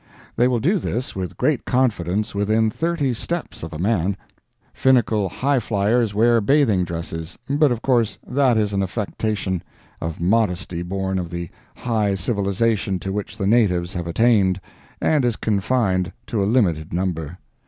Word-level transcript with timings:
They 0.35 0.47
will 0.47 0.59
do 0.59 0.79
this 0.79 1.15
with 1.15 1.37
great 1.37 1.63
confidence 1.63 2.33
within 2.33 2.71
thirty 2.71 3.13
steps 3.13 3.61
of 3.61 3.71
a 3.71 3.77
man. 3.77 4.17
Finical 4.73 5.29
highflyers 5.29 6.15
wear 6.15 6.41
bathing 6.41 6.83
dresses, 6.83 7.37
but 7.47 7.71
of 7.71 7.83
course 7.83 8.17
that 8.25 8.57
is 8.57 8.73
an 8.73 8.81
affectation 8.81 9.61
of 10.01 10.19
modesty 10.19 10.81
born 10.81 11.19
of 11.19 11.29
the 11.29 11.49
high 11.77 12.15
civilization 12.15 12.97
to 12.97 13.13
which 13.13 13.37
the 13.37 13.45
natives 13.45 13.93
have 13.93 14.07
attained, 14.07 14.59
and 14.99 15.23
is 15.23 15.35
confined 15.35 16.11
to 16.25 16.43
a 16.43 16.49
limited 16.49 16.91
number. 16.93 17.37